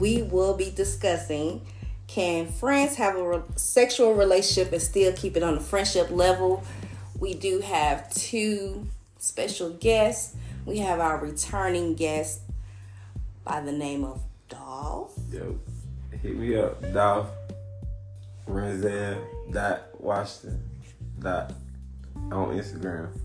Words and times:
we 0.00 0.22
will 0.22 0.54
be 0.54 0.70
discussing 0.70 1.64
can 2.06 2.48
friends 2.48 2.96
have 2.96 3.14
a 3.14 3.22
re- 3.22 3.42
sexual 3.54 4.14
relationship 4.14 4.72
and 4.72 4.82
still 4.82 5.12
keep 5.12 5.36
it 5.36 5.44
on 5.44 5.56
a 5.56 5.60
friendship 5.60 6.10
level? 6.10 6.64
We 7.20 7.34
do 7.34 7.60
have 7.60 8.12
two 8.12 8.88
special 9.18 9.70
guests. 9.70 10.34
We 10.66 10.78
have 10.78 10.98
our 10.98 11.18
returning 11.18 11.94
guest 11.94 12.40
by 13.44 13.60
the 13.60 13.70
name 13.70 14.04
of 14.04 14.22
Dolph. 14.48 15.16
Yo, 15.30 15.60
hit 16.20 16.36
me 16.36 16.56
up, 16.56 16.80
Dolph. 16.92 17.28
Renzel 18.48 19.22
dot 19.52 19.82
Washington 20.00 20.68
dot 21.20 21.52
on 22.32 22.56
Instagram. 22.58 23.16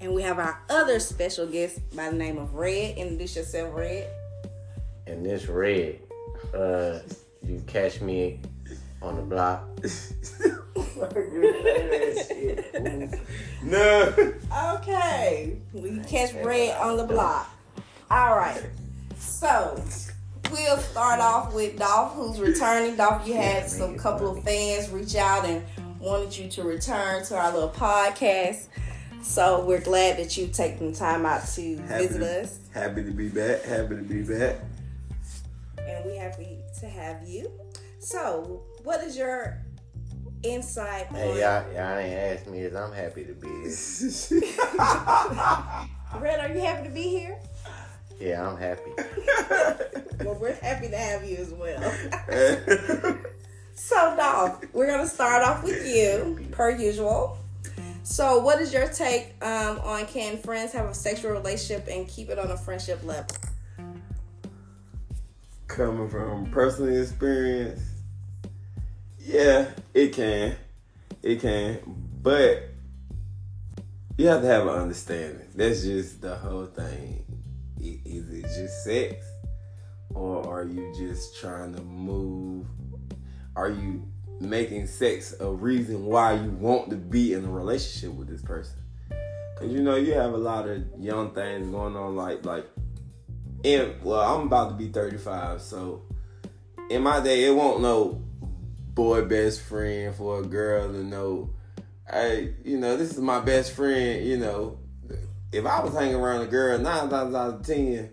And 0.00 0.14
we 0.14 0.22
have 0.22 0.38
our 0.38 0.62
other 0.70 1.00
special 1.00 1.46
guest 1.46 1.80
by 1.96 2.10
the 2.10 2.16
name 2.16 2.38
of 2.38 2.54
Red. 2.54 2.96
Introduce 2.96 3.34
yourself, 3.34 3.74
Red. 3.74 4.08
And 5.08 5.26
this 5.26 5.46
red, 5.46 5.98
uh, 6.54 7.00
you 7.42 7.62
catch 7.66 8.00
me 8.00 8.40
on 9.02 9.16
the 9.16 9.22
block. 9.22 9.64
no. 13.62 14.14
Okay. 14.78 15.56
We 15.72 15.98
catch 16.00 16.34
Red 16.34 16.76
on 16.78 16.96
the 16.96 17.04
block. 17.04 17.50
All 18.10 18.36
right. 18.36 18.62
So 19.18 19.82
we'll 20.50 20.78
start 20.78 21.20
off 21.20 21.54
with 21.54 21.78
Dolph, 21.78 22.14
who's 22.14 22.40
returning. 22.40 22.96
Dolph, 22.96 23.26
you 23.26 23.34
had 23.34 23.68
some 23.68 23.96
couple 23.96 24.36
of 24.36 24.44
fans 24.44 24.90
reach 24.90 25.14
out 25.16 25.44
and 25.44 25.64
wanted 26.00 26.36
you 26.36 26.48
to 26.50 26.62
return 26.62 27.24
to 27.26 27.36
our 27.36 27.52
little 27.52 27.70
podcast. 27.70 28.68
So 29.22 29.64
we're 29.64 29.80
glad 29.80 30.16
that 30.18 30.36
you've 30.36 30.52
taken 30.52 30.92
time 30.92 31.26
out 31.26 31.46
to 31.54 31.76
Happy 31.78 32.06
visit 32.06 32.18
to- 32.20 32.42
us. 32.42 32.58
Happy 32.72 33.04
to 33.04 33.10
be 33.10 33.28
back. 33.28 33.62
Happy 33.62 33.96
to 33.96 34.02
be 34.02 34.22
back. 34.22 34.56
And 35.88 36.04
we 36.04 36.16
happy 36.16 36.58
to 36.80 36.88
have 36.88 37.26
you. 37.26 37.50
So, 37.98 38.62
what 38.84 39.02
is 39.02 39.16
your 39.16 39.58
insight 40.42 41.08
on 41.10 41.16
Hey, 41.16 41.40
y'all, 41.40 41.72
y'all 41.72 41.98
ain't 41.98 42.14
asked 42.14 42.46
me 42.46 42.60
is 42.60 42.74
I'm 42.74 42.92
happy 42.92 43.24
to 43.24 43.32
be 43.32 43.48
here. 43.48 44.40
Red? 46.20 46.40
Are 46.40 46.54
you 46.54 46.60
happy 46.60 46.88
to 46.88 46.94
be 46.94 47.02
here? 47.02 47.38
Yeah, 48.20 48.48
I'm 48.48 48.56
happy. 48.56 48.90
Well, 50.24 50.34
we're 50.34 50.54
happy 50.54 50.88
to 50.88 50.96
have 50.96 51.24
you 51.24 51.36
as 51.36 51.52
well. 51.52 51.80
so, 53.74 54.16
Dolph, 54.16 54.64
we're 54.72 54.88
gonna 54.88 55.06
start 55.06 55.44
off 55.44 55.62
with 55.62 55.86
you, 55.86 56.44
per 56.50 56.70
usual. 56.70 57.38
So, 58.02 58.40
what 58.40 58.60
is 58.60 58.72
your 58.72 58.88
take 58.88 59.34
um, 59.44 59.78
on 59.78 60.06
can 60.06 60.36
friends 60.38 60.72
have 60.72 60.86
a 60.86 60.94
sexual 60.94 61.30
relationship 61.30 61.86
and 61.88 62.08
keep 62.08 62.30
it 62.30 62.38
on 62.40 62.50
a 62.50 62.56
friendship 62.56 63.04
level? 63.04 63.36
Coming 65.78 66.08
from 66.08 66.50
personal 66.50 67.00
experience, 67.00 67.80
yeah, 69.20 69.70
it 69.94 70.12
can. 70.12 70.56
It 71.22 71.40
can. 71.40 71.78
But 72.20 72.70
you 74.16 74.26
have 74.26 74.40
to 74.40 74.48
have 74.48 74.62
an 74.64 74.74
understanding. 74.74 75.46
That's 75.54 75.84
just 75.84 76.20
the 76.20 76.34
whole 76.34 76.66
thing. 76.66 77.24
Is 77.80 78.28
it 78.28 78.42
just 78.42 78.82
sex? 78.82 79.24
Or 80.16 80.44
are 80.52 80.64
you 80.64 80.92
just 80.98 81.38
trying 81.38 81.76
to 81.76 81.82
move? 81.82 82.66
Are 83.54 83.70
you 83.70 84.02
making 84.40 84.88
sex 84.88 85.32
a 85.38 85.48
reason 85.48 86.06
why 86.06 86.32
you 86.32 86.50
want 86.50 86.90
to 86.90 86.96
be 86.96 87.34
in 87.34 87.44
a 87.44 87.50
relationship 87.52 88.18
with 88.18 88.26
this 88.26 88.42
person? 88.42 88.78
Cause 89.56 89.68
you 89.68 89.80
know 89.80 89.94
you 89.94 90.14
have 90.14 90.34
a 90.34 90.38
lot 90.38 90.68
of 90.68 90.82
young 90.98 91.32
things 91.36 91.70
going 91.70 91.94
on, 91.94 92.16
like 92.16 92.44
like 92.44 92.66
well, 93.64 94.20
I'm 94.20 94.46
about 94.46 94.70
to 94.70 94.74
be 94.76 94.88
35, 94.88 95.60
so 95.60 96.02
in 96.90 97.02
my 97.02 97.20
day, 97.20 97.44
it 97.46 97.54
won't 97.54 97.80
no 97.80 98.22
boy 98.94 99.24
best 99.24 99.62
friend 99.62 100.14
for 100.14 100.40
a 100.40 100.42
girl 100.44 100.90
to 100.92 101.04
know. 101.04 101.50
Hey, 102.10 102.54
you 102.64 102.78
know, 102.78 102.96
this 102.96 103.12
is 103.12 103.18
my 103.18 103.40
best 103.40 103.72
friend. 103.72 104.24
You 104.24 104.38
know, 104.38 104.78
if 105.52 105.66
I 105.66 105.82
was 105.82 105.92
hanging 105.94 106.14
around 106.14 106.42
a 106.42 106.46
girl 106.46 106.78
nine 106.78 107.08
times 107.10 107.34
out 107.34 107.54
of 107.54 107.66
ten, 107.66 108.10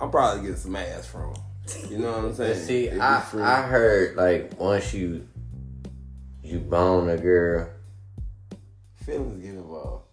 I'm 0.00 0.10
probably 0.10 0.42
getting 0.42 0.56
some 0.56 0.76
ass 0.76 1.06
from. 1.06 1.34
her. 1.34 1.88
You 1.88 1.98
know 1.98 2.10
what 2.10 2.24
I'm 2.24 2.34
saying? 2.34 2.66
See, 2.66 2.90
I. 2.90 3.22
I 3.36 3.62
heard 3.62 4.16
like 4.16 4.58
once 4.58 4.92
you 4.92 5.28
you 6.42 6.58
bone 6.58 7.08
a 7.08 7.16
girl 7.16 7.68
feelings 9.06 9.40
get 9.40 9.54
involved. 9.54 10.04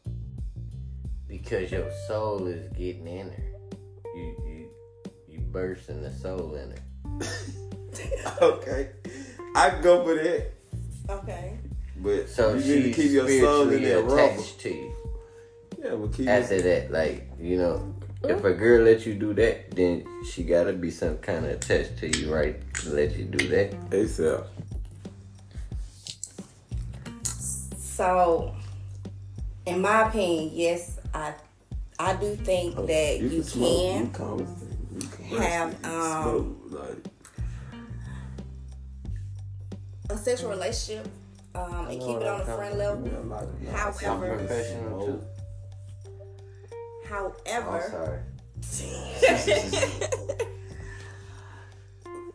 because 1.27 1.71
your 1.71 1.91
soul 2.07 2.47
is 2.47 2.71
getting 2.73 3.07
in 3.07 3.29
her. 3.31 3.48
You 4.19 4.35
you 4.46 4.69
you 5.28 5.40
bursting 5.40 6.02
the 6.02 6.12
soul 6.12 6.56
in 6.56 6.72
it. 6.72 6.81
okay, 8.41 8.90
I 9.56 9.69
can 9.72 9.81
go 9.81 10.03
for 10.06 10.16
that, 10.16 10.52
Okay. 11.09 11.57
but 11.97 12.30
So 12.30 12.53
you 12.53 12.59
she's 12.62 12.68
need 12.69 12.84
to 12.84 13.02
keep 13.02 13.12
your 13.12 13.28
soul 13.30 13.62
in 13.69 13.80
spiritually 13.80 13.85
that 13.85 14.03
rubber. 14.03 14.16
attached 14.34 14.59
to 14.62 14.69
you. 14.69 14.96
Yeah, 15.84 15.96
but 15.96 16.13
keep 16.13 16.28
After 16.28 16.62
that, 16.62 16.91
like 16.91 17.30
you 17.40 17.57
know, 17.57 17.96
if 18.24 18.44
a 18.44 18.53
girl 18.53 18.84
let 18.84 19.06
you 19.06 19.13
do 19.16 19.34
that, 19.35 19.72
then 19.72 20.06
she 20.30 20.44
gotta 20.44 20.74
be 20.74 20.91
some 20.91 21.18
kind 21.19 21.46
of 21.46 21.51
attached 21.51 21.97
to 22.00 22.07
you, 22.19 22.34
right? 22.34 22.56
To 22.84 22.90
let 22.91 23.16
you 23.16 23.25
do 23.25 23.47
that. 23.50 23.72
ASAP. 23.90 24.46
So, 27.78 28.56
in 29.66 29.81
my 29.81 30.07
opinion, 30.07 30.51
yes, 30.53 31.00
I 31.13 31.34
I 31.99 32.15
do 32.15 32.35
think 32.35 32.75
that 32.87 33.19
you, 33.19 33.43
smoke, 33.43 33.77
can. 33.77 34.05
you 34.05 34.11
conversate, 34.11 34.69
you 34.93 34.99
converse, 35.09 35.45
have, 35.45 35.75
you 35.83 35.89
um, 35.89 36.23
smoke, 36.23 36.57
like 36.71 37.05
a 40.09 40.17
sexual 40.17 40.49
relationship 40.49 41.07
um, 41.55 41.88
and 41.88 41.99
keep 42.01 42.17
it 42.17 42.27
on 42.27 42.41
a 42.41 42.45
friend 42.45 42.77
level. 42.77 43.05
you 43.05 43.11
like, 43.29 43.41
like, 43.41 43.73
However- 43.75 44.47
I'm. 47.09 47.33
I'm 47.51 47.63
However, 47.63 47.89
sorry. 47.91 48.19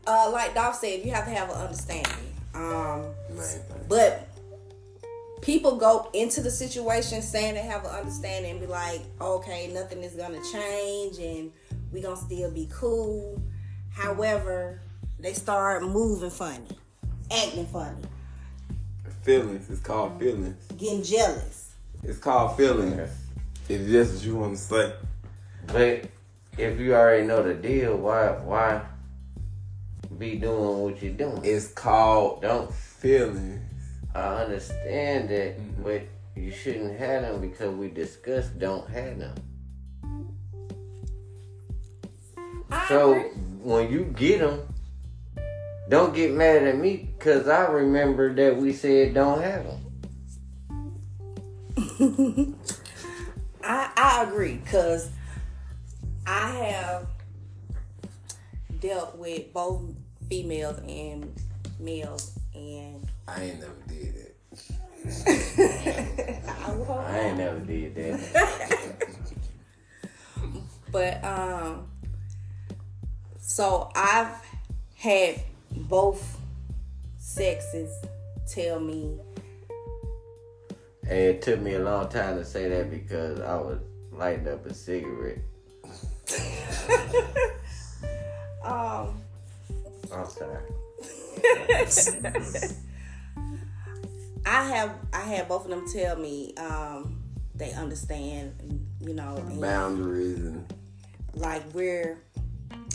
uh, 0.06 0.30
like 0.30 0.54
Dolph 0.54 0.76
said, 0.76 1.02
you 1.04 1.10
have 1.12 1.24
to 1.24 1.30
have 1.30 1.48
an 1.48 1.56
understanding. 1.56 2.12
Um, 2.54 3.06
Man, 3.30 3.60
but 3.88 4.28
people 5.40 5.76
go 5.76 6.08
into 6.12 6.40
the 6.40 6.50
situation 6.50 7.22
saying 7.22 7.54
they 7.54 7.60
have 7.60 7.84
an 7.84 7.90
understanding 7.90 8.52
and 8.52 8.60
be 8.60 8.66
like, 8.66 9.02
okay, 9.20 9.70
nothing 9.72 10.02
is 10.02 10.14
gonna 10.14 10.40
change 10.52 11.18
and 11.18 11.52
we 11.92 12.00
gonna 12.00 12.16
still 12.16 12.50
be 12.50 12.68
cool. 12.72 13.40
However, 13.92 14.80
they 15.18 15.32
start 15.32 15.82
moving 15.82 16.30
funny, 16.30 16.66
acting 17.30 17.66
funny, 17.66 18.02
feelings. 19.22 19.70
It's 19.70 19.80
called 19.80 20.18
feelings. 20.18 20.62
getting 20.76 21.02
jealous. 21.02 21.74
It's 22.02 22.18
called 22.18 22.56
feelings. 22.56 23.10
If 23.68 23.86
that's 23.88 24.12
what 24.12 24.24
you 24.24 24.36
want 24.36 24.56
to 24.56 24.62
say. 24.62 24.92
But 25.68 26.04
if 26.58 26.78
you 26.78 26.94
already 26.94 27.26
know 27.26 27.42
the 27.42 27.54
deal, 27.54 27.96
why 27.96 28.28
why 28.28 28.82
be 30.18 30.36
doing 30.36 30.78
what 30.80 31.02
you're 31.02 31.14
doing? 31.14 31.40
It's 31.42 31.68
called 31.68 32.42
Don't 32.42 32.72
feelings. 32.72 33.62
I 34.14 34.42
understand 34.44 35.28
that, 35.30 35.58
Mm-hmm. 35.58 35.82
but 35.82 36.02
you 36.36 36.50
shouldn't 36.50 36.98
have 36.98 37.22
them 37.22 37.40
because 37.40 37.74
we 37.74 37.88
discussed 37.90 38.58
don't 38.58 38.88
have 38.90 39.18
them. 39.18 39.34
I 42.70 42.88
So 42.88 43.12
agree. 43.12 43.30
when 43.62 43.90
you 43.90 44.04
get 44.16 44.40
them, 44.40 44.60
don't 45.88 46.14
get 46.14 46.32
mad 46.32 46.62
at 46.64 46.76
me 46.78 47.08
because 47.18 47.46
I 47.48 47.66
remember 47.66 48.32
that 48.34 48.56
we 48.56 48.72
said 48.72 49.14
don't 49.14 49.40
have 49.42 49.64
them. 49.64 49.80
I, 53.62 53.90
I 53.96 54.24
agree 54.28 54.54
because 54.56 55.10
I 56.26 56.48
have 56.50 57.06
dealt 58.80 59.16
with 59.16 59.52
both 59.52 59.82
females 60.28 60.80
and 60.88 61.32
males 61.78 62.38
and 62.54 63.06
I 63.26 63.42
ain't 63.42 63.58
never 63.60 63.72
did 63.88 64.14
that. 64.16 64.34
I 67.06 67.18
ain't 67.20 67.38
never 67.38 67.58
did 67.60 67.94
that. 67.94 68.18
but 70.92 71.24
um 71.24 71.86
so 73.38 73.90
I've 73.94 74.34
had 74.96 75.40
both 75.70 76.38
sexes 77.18 77.90
tell 78.48 78.80
me 78.80 79.18
And 81.08 81.18
it 81.18 81.42
took 81.42 81.60
me 81.60 81.74
a 81.74 81.80
long 81.80 82.08
time 82.08 82.36
to 82.38 82.44
say 82.44 82.68
that 82.68 82.90
because 82.90 83.40
I 83.40 83.56
was 83.56 83.78
lighting 84.12 84.48
up 84.48 84.64
a 84.66 84.74
cigarette. 84.74 85.38
um 88.64 89.20
I'm 90.12 90.26
sorry. 90.26 90.62
I 94.54 94.62
have 94.66 94.94
I 95.12 95.22
had 95.22 95.48
both 95.48 95.64
of 95.64 95.70
them 95.70 95.84
tell 95.92 96.14
me 96.14 96.54
um 96.56 97.20
they 97.56 97.72
understand 97.72 98.86
you 99.00 99.12
know 99.12 99.36
and 99.36 99.60
Boundaries 99.60 100.38
and 100.38 100.72
like 101.34 101.64
we're 101.74 102.22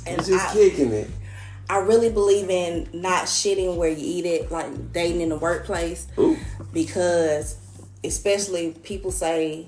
and 0.08 0.26
just 0.26 0.50
I, 0.50 0.54
kicking 0.54 0.94
it. 0.94 1.10
I 1.70 1.80
really 1.80 2.10
believe 2.10 2.50
in 2.50 2.88
not 2.94 3.26
shitting 3.26 3.76
where 3.76 3.90
you 3.90 3.98
eat 4.00 4.26
it, 4.26 4.50
like 4.52 4.94
dating 4.94 5.20
in 5.20 5.30
the 5.30 5.38
workplace, 5.38 6.08
Ooh. 6.18 6.38
because 6.72 7.58
especially 8.06 8.72
people 8.84 9.12
say 9.12 9.68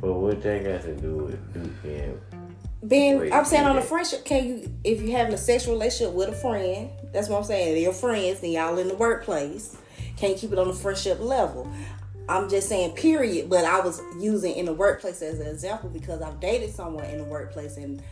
But 0.00 0.12
what 0.14 0.42
that 0.42 0.64
got 0.64 0.82
to 0.82 0.96
do 0.96 1.14
with 1.14 1.54
Duke 1.54 2.18
being 2.86 3.20
Wait, 3.20 3.32
I'm 3.32 3.44
saying 3.44 3.64
on 3.64 3.78
a 3.78 3.82
friendship, 3.82 4.24
can 4.24 4.44
you 4.44 4.74
if 4.82 5.00
you 5.00 5.12
having 5.12 5.32
a 5.32 5.38
sexual 5.38 5.74
relationship 5.74 6.12
with 6.12 6.30
a 6.30 6.32
friend, 6.32 6.90
that's 7.12 7.28
what 7.28 7.38
I'm 7.38 7.44
saying. 7.44 7.80
They're 7.80 7.92
friends 7.92 8.42
and 8.42 8.52
y'all 8.52 8.76
in 8.78 8.88
the 8.88 8.96
workplace. 8.96 9.76
Can 10.16 10.30
you 10.30 10.36
keep 10.36 10.52
it 10.52 10.58
on 10.58 10.68
a 10.68 10.74
friendship 10.74 11.20
level? 11.20 11.70
I'm 12.28 12.48
just 12.48 12.68
saying 12.68 12.92
period, 12.92 13.50
but 13.50 13.64
I 13.64 13.80
was 13.80 14.00
using 14.18 14.54
in 14.54 14.66
the 14.66 14.72
workplace 14.72 15.22
as 15.22 15.40
an 15.40 15.48
example 15.48 15.88
because 15.90 16.22
I've 16.22 16.40
dated 16.40 16.74
someone 16.74 17.04
in 17.06 17.18
the 17.18 17.24
workplace 17.24 17.76
and 17.76 18.02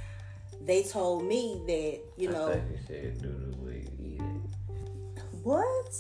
they 0.65 0.83
told 0.83 1.25
me 1.25 1.63
that, 1.67 2.01
you 2.17 2.31
know, 2.31 2.51
you 2.51 2.79
said 2.87 3.23
do 3.23 3.29
the 3.29 3.57
way 3.65 3.87
eat 3.99 4.21
it. 4.21 5.23
what? 5.43 5.95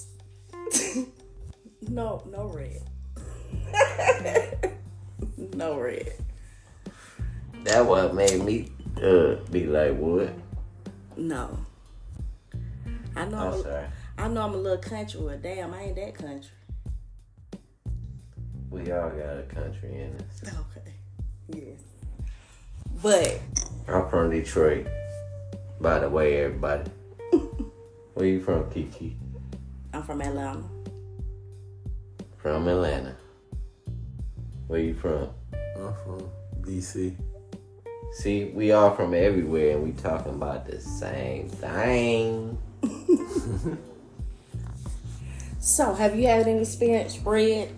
no, 1.88 2.22
no 2.30 2.46
red. 2.48 2.82
no 5.54 5.78
red. 5.78 6.12
That 7.64 7.86
what 7.86 8.14
made 8.14 8.42
me 8.42 8.70
uh 9.02 9.36
be 9.50 9.66
like, 9.66 9.96
what? 9.96 10.32
No. 11.16 11.58
I 13.16 13.24
know 13.24 13.38
I'm 13.38 13.62
sorry. 13.62 13.86
I 14.20 14.28
know 14.28 14.42
I'm 14.42 14.52
a 14.52 14.56
little 14.58 14.76
country, 14.76 15.18
but 15.24 15.40
damn, 15.40 15.72
I 15.72 15.84
ain't 15.84 15.96
that 15.96 16.14
country. 16.14 16.50
We 18.68 18.92
all 18.92 19.08
got 19.08 19.38
a 19.38 19.46
country 19.48 19.94
in 19.94 20.14
us. 20.16 20.42
Okay. 20.76 20.92
Yes. 21.48 21.80
But 23.02 23.40
I'm 23.88 24.10
from 24.10 24.30
Detroit. 24.30 24.88
By 25.80 26.00
the 26.00 26.10
way, 26.10 26.36
everybody. 26.36 26.90
Where 28.14 28.26
you 28.26 28.42
from, 28.42 28.70
Kiki? 28.70 29.16
I'm 29.94 30.02
from 30.02 30.20
Atlanta. 30.20 30.64
From 32.36 32.68
Atlanta. 32.68 33.16
Where 34.66 34.80
you 34.80 34.92
from? 34.92 35.30
I'm 35.76 35.94
from 36.04 36.30
DC. 36.60 37.16
See, 38.12 38.44
we 38.44 38.72
all 38.72 38.94
from 38.94 39.14
everywhere 39.14 39.76
and 39.76 39.82
we 39.82 39.92
talking 39.92 40.34
about 40.34 40.66
the 40.66 40.78
same 40.78 41.48
thing. 41.48 42.58
So, 45.62 45.92
have 45.92 46.16
you 46.16 46.26
had 46.26 46.48
any 46.48 46.62
experience, 46.62 47.18
Red, 47.18 47.70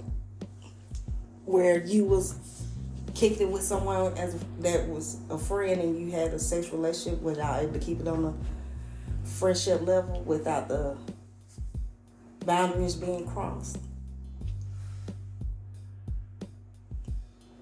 where 1.44 1.84
you 1.84 2.05
was 2.05 2.38
kicked 3.12 3.40
it 3.40 3.50
with 3.50 3.62
someone 3.62 4.17
as 4.17 4.37
that 4.61 4.88
was 4.88 5.19
a 5.31 5.37
friend 5.37 5.81
and 5.81 5.99
you 6.00 6.12
had 6.12 6.32
a 6.32 6.38
sexual 6.38 6.79
relationship 6.79 7.20
without 7.23 7.61
able 7.61 7.73
to 7.73 7.81
keep 7.81 8.00
it 8.00 8.06
on 8.06 8.25
a 8.25 9.29
friendship 9.29 9.82
level 9.82 10.23
without 10.23 10.69
the 10.69 10.96
boundaries 12.46 12.94
being 12.94 13.26
crossed? 13.26 13.79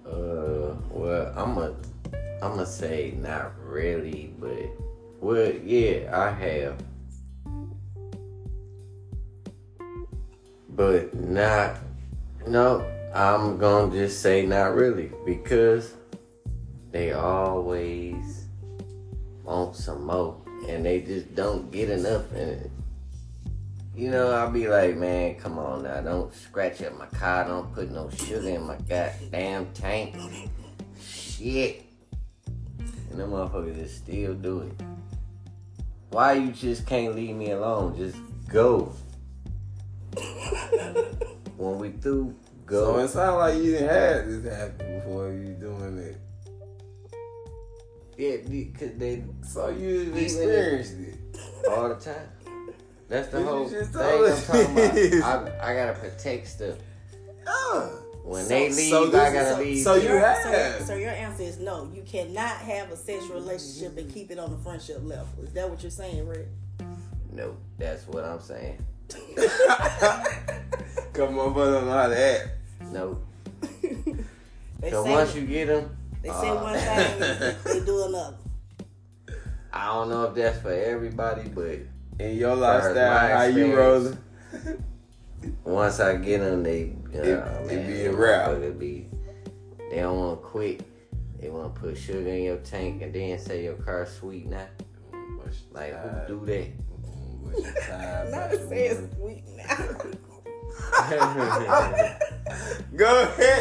Uh, 0.06 0.76
well, 0.90 1.32
I'm 1.34 1.56
a, 1.56 1.74
I'm 2.42 2.52
gonna 2.52 2.66
say 2.66 3.14
not 3.16 3.52
really, 3.66 4.34
but 4.38 4.70
well, 5.20 5.50
yeah, 5.64 6.10
I 6.12 6.30
have, 6.30 6.76
but 10.80 11.12
not. 11.14 11.76
No, 12.46 12.90
I'm 13.14 13.58
gonna 13.58 13.92
just 13.92 14.22
say 14.22 14.46
not 14.46 14.74
really 14.74 15.12
because 15.26 15.92
they 16.90 17.12
always 17.12 18.46
want 19.44 19.76
some 19.76 20.06
more, 20.06 20.40
and 20.66 20.82
they 20.82 21.02
just 21.02 21.34
don't 21.34 21.70
get 21.70 21.90
enough. 21.90 22.32
And 22.32 22.70
you 23.94 24.10
know, 24.10 24.30
I'll 24.30 24.50
be 24.50 24.68
like, 24.68 24.96
man, 24.96 25.34
come 25.34 25.58
on 25.58 25.82
now, 25.82 26.00
don't 26.00 26.34
scratch 26.34 26.80
up 26.80 26.96
my 26.98 27.04
car, 27.08 27.44
don't 27.44 27.70
put 27.74 27.90
no 27.90 28.08
sugar 28.08 28.48
in 28.48 28.66
my 28.66 28.78
goddamn 28.88 29.66
tank. 29.74 30.16
Shit. 30.98 31.84
And 33.10 33.20
them 33.20 33.32
motherfuckers 33.32 33.76
just 33.76 33.98
still 33.98 34.32
do 34.32 34.60
it. 34.60 34.72
Why 36.08 36.32
you 36.32 36.52
just 36.52 36.86
can't 36.86 37.14
leave 37.14 37.36
me 37.36 37.50
alone? 37.50 37.98
Just 37.98 38.16
go. 38.48 38.94
when 41.56 41.78
we 41.78 41.90
through, 41.90 42.34
So 42.68 42.94
go. 42.94 42.98
it 42.98 43.08
sounds 43.08 43.36
like 43.36 43.54
you 43.62 43.72
didn't 43.72 43.88
have 43.88 44.26
this 44.42 44.54
happen 44.54 44.98
before 45.00 45.32
you 45.32 45.54
doing 45.54 45.98
it. 45.98 46.16
yeah, 48.16 48.36
because 48.48 48.92
they 48.98 49.22
So 49.46 49.68
you 49.68 50.00
Even 50.02 50.18
experienced 50.18 50.94
it. 50.98 51.14
all 51.68 51.88
the 51.88 51.94
time. 51.96 52.28
That's 53.08 53.28
the 53.28 53.42
whole 53.42 53.66
thing 53.68 53.78
I'm 53.82 53.92
talking 54.42 55.18
about. 55.20 55.58
I, 55.60 55.72
I 55.72 55.74
gotta 55.74 55.98
protect 55.98 56.46
stuff. 56.46 56.76
Yeah. 57.44 57.88
When 58.22 58.42
So- 58.44 58.48
they 58.50 58.68
leave, 58.68 58.90
so 58.90 59.08
I 59.08 59.10
gotta 59.10 59.50
is- 59.52 59.58
leave. 59.58 59.82
so 59.82 59.94
you 59.94 60.08
Your- 60.08 60.20
have. 60.20 60.78
So, 60.80 60.84
so 60.86 60.94
your 60.94 61.10
answer 61.10 61.42
is 61.42 61.58
no. 61.58 61.90
You 61.92 62.02
cannot 62.02 62.56
have 62.58 62.90
a 62.92 62.96
sexual 62.96 63.28
mm-hmm. 63.40 63.48
relationship 63.48 63.96
and 63.98 64.12
keep 64.12 64.30
it 64.30 64.38
on 64.38 64.50
the 64.52 64.58
friendship 64.58 65.00
level. 65.02 65.26
Is 65.42 65.52
that 65.54 65.68
what 65.68 65.82
you're 65.82 65.90
saying, 65.90 66.28
Red? 66.28 66.48
No, 67.32 67.56
that's 67.78 68.06
what 68.06 68.24
I'm 68.24 68.40
saying. 68.40 68.84
Come 71.12 71.38
on, 71.38 71.52
but 71.52 71.70
don't 71.70 71.86
know 71.86 71.92
how 71.92 72.08
to 72.08 72.18
act. 72.20 72.48
No. 72.92 73.18
They 74.80 74.90
So 74.90 75.04
say, 75.04 75.10
once 75.10 75.34
you 75.34 75.46
get 75.46 75.66
them, 75.66 75.96
they 76.22 76.28
say 76.30 76.48
uh, 76.48 76.62
one 76.62 76.74
thing, 76.78 77.56
they 77.64 77.84
do 77.84 78.04
another. 78.04 78.36
I 79.72 79.86
don't 79.86 80.08
know 80.08 80.24
if 80.24 80.34
that's 80.34 80.58
for 80.60 80.72
everybody, 80.72 81.48
but 81.48 81.78
In 82.18 82.36
your 82.36 82.56
lifestyle, 82.56 82.94
my 82.94 83.28
how 83.28 83.42
you 83.44 83.66
experience, 83.66 84.16
rolling? 84.54 84.84
once 85.64 86.00
I 86.00 86.16
get 86.16 86.40
them, 86.40 86.62
they 86.62 86.92
uh, 87.14 87.18
It- 87.22 87.66
man, 87.66 87.70
it 87.70 87.86
be 87.86 88.00
a 88.00 88.10
them 88.10 88.16
wrap. 88.20 88.48
motherfuckers 88.50 88.78
Be, 88.78 89.06
they 89.90 89.96
don't 90.00 90.18
want 90.18 90.40
to 90.40 90.46
quit. 90.46 90.82
They 91.40 91.48
want 91.50 91.74
to 91.74 91.80
put 91.80 91.96
sugar 91.96 92.28
in 92.30 92.42
your 92.44 92.56
tank 92.58 93.02
and 93.02 93.12
then 93.14 93.38
say 93.38 93.64
your 93.64 93.74
car's 93.74 94.10
sweet 94.12 94.46
now. 94.46 94.66
Like 95.72 95.94
who 96.26 96.38
do 96.40 96.46
that? 96.46 96.68
Not 98.30 98.50
to 98.50 98.68
say 98.68 98.88
it's 98.88 99.00
sweet 99.16 99.44
now. 99.56 99.76
Go 102.96 103.22
ahead. 103.22 103.60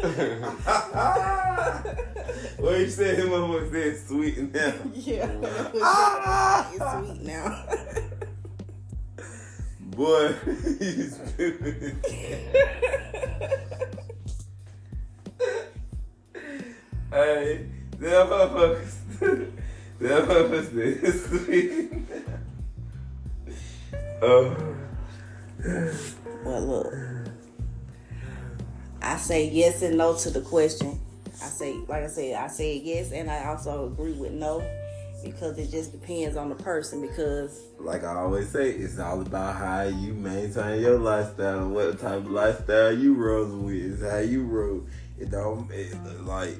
what 2.58 2.80
you 2.80 2.88
said? 2.88 3.18
Him 3.18 3.28
motherfucker 3.28 3.70
said 3.70 3.98
sweet 4.08 4.54
now. 4.54 4.72
yeah, 4.94 5.30
it's 6.72 7.08
sweet 7.08 7.22
now. 7.22 7.64
Boy, 9.80 10.34
you 10.80 11.10
stupid. 11.10 11.96
hey, 17.10 17.66
that 17.98 18.26
motherfucker, 18.26 18.86
that 20.00 20.28
motherfucker 20.28 21.02
said 21.02 21.44
sweet. 21.44 21.92
Oh. 24.22 24.76
well, 26.44 26.60
look, 26.60 26.94
I 29.00 29.16
say 29.16 29.48
yes 29.48 29.82
and 29.82 29.96
no 29.96 30.14
to 30.16 30.30
the 30.30 30.42
question. 30.42 31.00
I 31.42 31.46
say, 31.46 31.74
like 31.88 32.04
I 32.04 32.06
said, 32.06 32.34
I 32.34 32.48
say 32.48 32.78
yes, 32.78 33.12
and 33.12 33.30
I 33.30 33.46
also 33.46 33.86
agree 33.86 34.12
with 34.12 34.32
no 34.32 34.62
because 35.24 35.58
it 35.58 35.70
just 35.70 35.92
depends 35.92 36.36
on 36.36 36.48
the 36.48 36.54
person. 36.54 37.00
Because 37.00 37.62
like 37.78 38.04
I 38.04 38.14
always 38.16 38.48
say, 38.48 38.70
it's 38.70 38.98
all 38.98 39.20
about 39.22 39.56
how 39.56 39.82
you 39.82 40.12
maintain 40.12 40.80
your 40.80 40.98
lifestyle 40.98 41.60
and 41.60 41.74
what 41.74 41.98
type 41.98 42.18
of 42.18 42.30
lifestyle 42.30 42.92
you 42.92 43.14
rolling 43.14 43.64
with. 43.64 44.02
It's 44.02 44.10
how 44.10 44.18
you 44.18 44.44
roll. 44.44 44.86
It 45.18 45.30
don't 45.30 45.70
it, 45.70 45.94
like, 46.24 46.56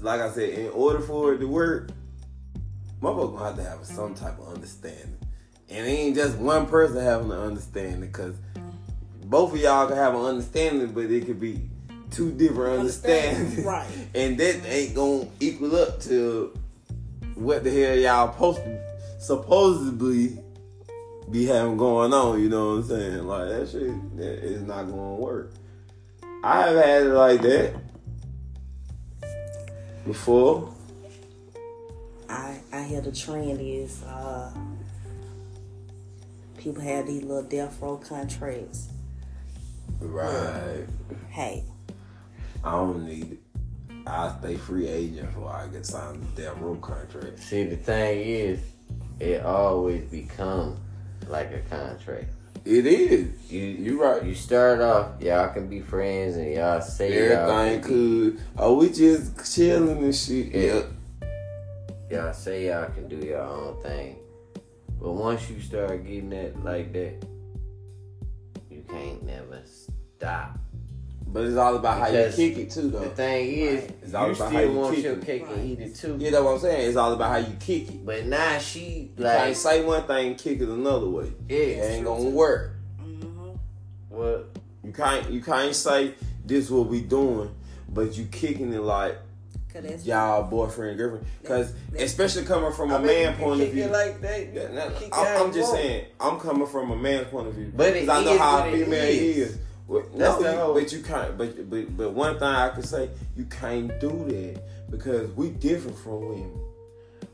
like 0.00 0.20
I 0.20 0.30
said, 0.30 0.50
in 0.50 0.68
order 0.70 1.00
for 1.00 1.34
it 1.34 1.38
to 1.38 1.46
work, 1.48 1.90
motherfucker 3.02 3.32
gonna 3.38 3.44
have 3.46 3.56
to 3.56 3.64
have 3.64 3.84
some 3.84 4.14
type 4.14 4.38
of 4.38 4.54
understanding, 4.54 5.16
and 5.68 5.86
it 5.86 5.90
ain't 5.90 6.16
just 6.16 6.36
one 6.38 6.66
person 6.66 7.02
having 7.02 7.30
an 7.30 7.38
understanding 7.38 8.00
because 8.00 8.34
both 9.24 9.52
of 9.52 9.58
y'all 9.60 9.86
can 9.88 9.96
have 9.96 10.14
an 10.14 10.22
understanding, 10.24 10.92
but 10.92 11.04
it 11.10 11.26
could 11.26 11.40
be 11.40 11.68
two 12.10 12.30
different 12.32 12.80
Understand- 12.80 13.36
understandings, 13.36 13.66
right. 13.66 13.86
And 14.14 14.38
that 14.38 14.64
ain't 14.66 14.94
gonna 14.94 15.28
equal 15.40 15.76
up 15.76 16.00
to 16.02 16.56
what 17.34 17.64
the 17.64 17.70
hell 17.70 17.96
y'all 17.96 18.32
supposed 18.32 18.58
to 18.64 18.80
supposedly 19.18 20.38
be 21.30 21.46
having 21.46 21.76
going 21.76 22.12
on. 22.14 22.40
You 22.40 22.48
know 22.48 22.76
what 22.76 22.82
I'm 22.84 22.88
saying? 22.88 23.26
Like 23.26 23.48
that 23.48 23.68
shit 23.68 24.16
that 24.16 24.44
is 24.44 24.62
not 24.62 24.84
gonna 24.84 25.14
work. 25.14 25.52
I 26.44 26.62
have 26.62 26.76
had 26.76 27.02
it 27.02 27.12
like 27.12 27.42
that 27.42 27.74
before. 30.06 30.72
I 32.28 32.60
I 32.72 32.82
hear 32.82 33.00
the 33.00 33.12
trend 33.12 33.60
is 33.60 34.02
uh 34.04 34.52
people 36.56 36.82
have 36.82 37.06
these 37.06 37.22
little 37.22 37.42
death 37.42 37.80
row 37.80 37.96
contracts. 37.96 38.88
Right. 40.00 40.86
Hey, 41.30 41.64
I 42.64 42.72
don't 42.72 43.06
need 43.06 43.32
it. 43.32 43.38
I 44.06 44.34
stay 44.38 44.56
free 44.56 44.86
agent 44.86 45.28
before 45.34 45.50
I 45.50 45.66
get 45.66 45.84
signed 45.84 46.22
the 46.34 46.42
damn 46.42 46.60
road 46.60 46.80
contract. 46.80 47.40
See, 47.40 47.64
the 47.64 47.76
thing 47.76 48.20
is, 48.20 48.60
it 49.18 49.44
always 49.44 50.04
becomes 50.04 50.78
like 51.28 51.50
a 51.52 51.60
contract. 51.68 52.32
It 52.66 52.84
is. 52.84 53.28
You 53.48 53.60
You 53.60 54.02
right. 54.02 54.24
You 54.24 54.34
start 54.34 54.80
off, 54.80 55.22
y'all 55.22 55.52
can 55.54 55.68
be 55.68 55.80
friends, 55.80 56.36
and 56.36 56.52
y'all 56.52 56.80
say 56.80 57.30
y'all 57.30 57.48
Everything 57.48 57.80
could. 57.80 58.40
Oh, 58.58 58.74
we 58.74 58.90
just 58.90 59.54
chilling 59.54 60.02
and 60.02 60.12
shit. 60.14 60.52
Yeah. 60.52 60.82
y'all 62.10 62.32
say 62.32 62.66
y'all 62.66 62.90
can 62.90 63.06
do 63.06 63.24
your 63.24 63.40
own 63.40 63.80
thing. 63.84 64.16
But 65.00 65.12
once 65.12 65.48
you 65.48 65.60
start 65.60 66.04
getting 66.04 66.30
that 66.30 66.64
like 66.64 66.92
that, 66.94 67.24
you 68.68 68.84
can't 68.88 69.22
never 69.22 69.62
stop. 69.64 70.58
But 71.36 71.44
it's 71.44 71.56
all 71.58 71.76
about 71.76 71.98
how 71.98 72.06
you 72.06 72.30
kick 72.34 72.56
it 72.56 72.70
too, 72.70 72.88
though. 72.88 73.00
The 73.00 73.08
thing 73.10 73.50
is, 73.50 73.84
It's 74.02 74.14
all 74.14 74.28
you 74.28 74.32
about 74.32 74.48
still 74.48 74.50
how 74.52 74.60
you 74.60 74.72
want 74.72 74.94
kick 74.94 75.04
your 75.04 75.12
it. 75.18 75.26
cake 75.26 75.44
and 75.50 75.70
eat 75.70 75.80
it 75.80 75.94
too. 75.94 76.16
You 76.18 76.30
know 76.30 76.44
what 76.44 76.52
I'm 76.54 76.58
saying? 76.60 76.88
It's 76.88 76.96
all 76.96 77.12
about 77.12 77.30
how 77.30 77.36
you 77.46 77.54
kick 77.60 77.90
it. 77.90 78.06
But 78.06 78.24
now 78.24 78.56
she 78.56 79.10
You 79.18 79.22
like, 79.24 79.36
can't 79.36 79.56
say 79.58 79.84
one 79.84 80.06
thing, 80.06 80.28
and 80.28 80.38
kick 80.38 80.62
it 80.62 80.68
another 80.70 81.06
way. 81.10 81.30
It 81.50 81.54
ain't 81.92 82.06
gonna 82.06 82.30
work. 82.30 82.70
Mm-hmm. 83.02 83.50
what? 84.08 84.48
You 84.82 84.92
can't. 84.94 85.30
You 85.30 85.42
can't 85.42 85.74
say 85.74 86.14
this 86.46 86.70
what 86.70 86.86
we 86.86 87.02
doing, 87.02 87.54
but 87.90 88.16
you 88.16 88.24
kicking 88.32 88.72
it 88.72 88.80
like 88.80 89.18
y'all 90.04 90.42
boyfriend 90.44 90.96
girlfriend. 90.96 91.26
Because 91.42 91.74
especially 91.98 92.46
coming 92.46 92.72
from 92.72 92.92
a 92.92 92.94
I 92.94 92.98
mean, 92.98 93.06
man 93.08 93.36
point 93.36 93.60
of 93.60 93.68
view. 93.72 93.88
like 93.88 94.22
that. 94.22 94.54
Yeah, 94.54 94.68
now, 94.68 94.88
kick 94.88 95.08
it 95.08 95.14
how 95.14 95.22
I'm, 95.22 95.46
I'm 95.48 95.52
just 95.52 95.70
saying, 95.70 96.06
I'm 96.18 96.40
coming 96.40 96.66
from 96.66 96.92
a 96.92 96.96
man's 96.96 97.26
point 97.28 97.48
of 97.48 97.52
view. 97.52 97.70
But 97.76 97.88
it 97.94 98.06
'Cause 98.06 98.22
I 98.22 98.24
know 98.24 98.32
is 98.32 98.38
how 98.38 98.62
a 98.62 98.68
it 98.68 98.84
female 98.84 99.04
is. 99.04 99.36
is. 99.50 99.58
Well, 99.88 100.02
That's 100.14 100.40
no, 100.40 100.42
the 100.42 100.56
whole- 100.56 100.74
but 100.74 100.92
you 100.92 101.00
can't. 101.00 101.38
But, 101.38 101.70
but 101.70 101.96
but 101.96 102.12
one 102.12 102.34
thing 102.34 102.48
I 102.48 102.70
can 102.70 102.82
say, 102.82 103.10
you 103.36 103.44
can't 103.44 103.98
do 104.00 104.08
that 104.28 104.62
because 104.90 105.30
we 105.32 105.50
different 105.50 105.96
from 105.98 106.28
women. 106.28 106.60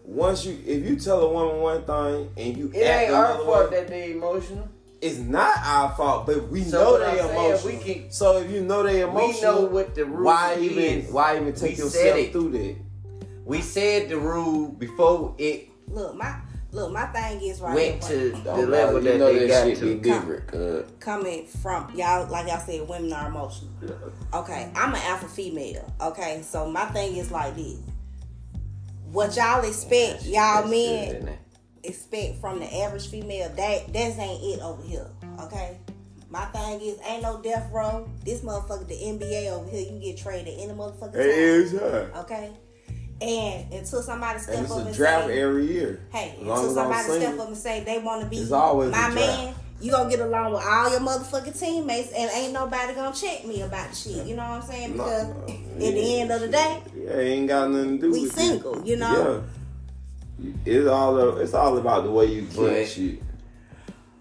Once 0.04 0.44
you, 0.44 0.58
if 0.66 0.84
you 0.84 0.96
tell 0.96 1.20
a 1.22 1.32
woman 1.32 1.60
one 1.60 1.82
thing 1.84 2.28
and 2.36 2.56
you 2.56 2.70
It 2.74 2.82
act 2.84 3.02
ain't 3.04 3.12
our 3.14 3.24
another 3.26 3.44
fault 3.44 3.70
way, 3.70 3.76
that 3.78 3.88
they 3.88 4.12
emotional. 4.12 4.68
it's 5.00 5.18
not 5.18 5.56
our 5.64 5.94
fault. 5.94 6.26
But 6.26 6.48
we 6.48 6.62
So 6.64 6.78
know 6.82 6.90
what 6.92 7.00
they 7.12 7.20
I'm 7.20 7.30
emotional. 7.30 7.72
we 7.72 7.78
can- 7.78 8.10
so 8.10 8.36
if 8.38 8.50
you 8.50 8.60
know 8.62 8.82
they 8.82 9.00
emotional, 9.00 9.54
We 9.56 9.62
know 9.62 9.66
what 9.72 9.94
the 9.94 10.04
rule 10.04 10.24
why 10.26 10.52
is. 10.54 10.62
even 10.62 11.12
why 11.12 11.36
even 11.40 11.54
take 11.54 11.76
We 11.78 11.84
yourself 11.84 12.26
through 12.32 12.50
that? 12.52 12.76
We 13.46 13.60
said 13.62 14.08
the 14.10 14.18
rule 14.18 14.68
before 14.68 15.34
it 15.38 15.68
look 15.88 16.14
my 16.16 16.36
look 16.72 16.90
my 16.90 17.06
thing 17.06 17.40
is 17.42 17.60
right 17.60 17.74
went 17.74 18.02
to 18.02 18.30
the 18.30 18.50
oh, 18.50 18.56
Don't 18.56 18.70
level 18.70 19.00
matter. 19.00 19.00
You 19.00 19.00
that 19.00 19.18
know 19.18 19.32
they 19.32 19.48
got 19.48 19.66
shit 19.66 19.78
to. 19.78 19.94
be 19.96 20.00
different. 20.00 20.46
cuz. 20.48 20.84
coming 21.00 21.46
from 21.46 21.94
y'all 21.94 22.26
like 22.28 22.48
y'all 22.48 22.60
said 22.60 22.88
women 22.88 23.12
are 23.12 23.28
emotional. 23.28 23.70
Okay, 24.34 24.70
I'm 24.74 24.94
an 24.94 25.02
alpha 25.04 25.28
female. 25.28 25.92
Okay, 26.00 26.42
so 26.42 26.68
my 26.70 26.86
thing 26.86 27.16
is 27.16 27.30
like 27.30 27.54
this. 27.54 27.78
What 29.10 29.36
y'all 29.36 29.62
expect, 29.64 30.24
y'all 30.24 30.62
That's 30.62 30.70
men 30.70 31.06
good, 31.06 31.16
isn't 31.16 31.28
it? 31.28 31.38
expect 31.84 32.40
from 32.40 32.60
the 32.60 32.76
average 32.82 33.08
female, 33.08 33.48
that 33.50 33.92
that 33.92 34.18
ain't 34.18 34.42
it 34.42 34.60
over 34.62 34.82
here. 34.82 35.06
Okay. 35.40 35.76
My 36.30 36.46
thing 36.46 36.80
is, 36.80 36.98
ain't 37.06 37.22
no 37.22 37.42
death 37.42 37.70
row. 37.70 38.08
This 38.24 38.40
motherfucker, 38.40 38.88
the 38.88 38.94
NBA 38.94 39.50
over 39.50 39.68
here, 39.68 39.80
you 39.80 39.86
can 39.88 40.00
get 40.00 40.16
traded 40.16 40.54
any 40.58 40.72
motherfucking 40.72 41.12
time. 41.12 41.20
It 41.20 41.26
is 41.26 41.72
her. 41.72 42.10
Okay. 42.16 42.52
And 43.22 43.72
until 43.72 44.02
somebody 44.02 44.38
step 44.40 44.54
And 44.56 44.64
it's 44.64 44.72
up 44.72 44.82
a 44.82 44.86
and 44.86 44.96
draft 44.96 45.26
say, 45.28 45.40
every 45.40 45.66
year. 45.72 46.00
hey, 46.12 46.30
As 46.30 46.38
until 46.40 46.52
as 46.54 46.60
I'm 46.68 46.74
somebody 46.74 47.02
step 47.04 47.20
single, 47.22 47.40
up 47.42 47.48
and 47.48 47.56
say 47.56 47.84
they 47.84 47.98
want 48.00 48.22
to 48.22 48.26
be 48.28 48.52
always 48.52 48.90
my 48.90 49.10
man, 49.10 49.54
you 49.80 49.90
gonna 49.92 50.10
get 50.10 50.20
along 50.20 50.52
with 50.54 50.62
all 50.64 50.90
your 50.90 51.00
motherfucking 51.00 51.58
teammates, 51.58 52.10
and 52.12 52.30
ain't 52.32 52.52
nobody 52.52 52.94
gonna 52.94 53.14
check 53.14 53.44
me 53.46 53.62
about 53.62 53.90
the 53.90 53.96
shit. 53.96 54.26
You 54.26 54.34
know 54.36 54.42
what 54.42 54.62
I'm 54.62 54.62
saying? 54.62 54.96
No, 54.96 55.04
Because 55.04 55.26
no, 55.28 55.44
at 55.86 55.94
the 55.94 56.20
end 56.20 56.30
of 56.32 56.40
the 56.40 56.48
day, 56.48 56.82
Yeah, 56.96 57.16
ain't 57.18 57.48
got 57.48 57.70
nothing 57.70 57.98
to 58.00 58.06
do 58.06 58.12
we 58.12 58.22
with 58.22 58.32
single. 58.34 58.80
it. 58.80 58.86
You 58.86 58.96
know. 58.96 59.44
Yeah. 60.38 60.52
It's 60.64 60.88
all 60.88 61.38
it's 61.38 61.54
all 61.54 61.78
about 61.78 62.02
the 62.04 62.10
way 62.10 62.26
you 62.26 62.42
But- 62.56 62.70
kick 62.70 62.88
shit. 62.88 63.22